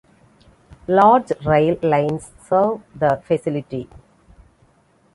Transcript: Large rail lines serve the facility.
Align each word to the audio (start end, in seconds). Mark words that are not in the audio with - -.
Large 0.87 1.31
rail 1.45 1.77
lines 1.83 2.31
serve 2.43 2.81
the 2.95 3.21
facility. 3.23 3.87